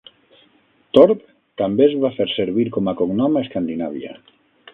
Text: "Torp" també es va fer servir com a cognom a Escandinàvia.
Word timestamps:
"Torp" 0.97 1.21
també 1.63 1.85
es 1.89 1.93
va 2.05 2.11
fer 2.15 2.27
servir 2.37 2.67
com 2.79 2.91
a 2.93 2.97
cognom 3.03 3.39
a 3.39 3.45
Escandinàvia. 3.49 4.17